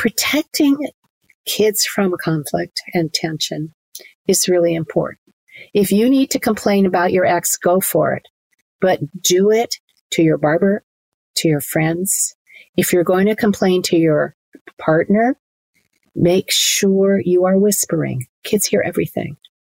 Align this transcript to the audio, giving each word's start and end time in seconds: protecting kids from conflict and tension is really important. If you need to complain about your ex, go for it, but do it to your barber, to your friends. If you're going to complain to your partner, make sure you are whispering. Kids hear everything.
protecting 0.00 0.78
kids 1.44 1.84
from 1.84 2.14
conflict 2.18 2.80
and 2.94 3.12
tension 3.12 3.74
is 4.26 4.48
really 4.48 4.74
important. 4.74 5.20
If 5.74 5.92
you 5.92 6.08
need 6.08 6.30
to 6.30 6.38
complain 6.38 6.86
about 6.86 7.12
your 7.12 7.26
ex, 7.26 7.58
go 7.58 7.80
for 7.80 8.14
it, 8.14 8.26
but 8.80 8.98
do 9.20 9.50
it 9.50 9.74
to 10.12 10.22
your 10.22 10.38
barber, 10.38 10.82
to 11.36 11.48
your 11.48 11.60
friends. 11.60 12.34
If 12.78 12.94
you're 12.94 13.04
going 13.04 13.26
to 13.26 13.36
complain 13.36 13.82
to 13.82 13.96
your 13.98 14.34
partner, 14.78 15.38
make 16.14 16.50
sure 16.50 17.20
you 17.22 17.44
are 17.44 17.58
whispering. 17.58 18.26
Kids 18.42 18.64
hear 18.64 18.80
everything. 18.80 19.36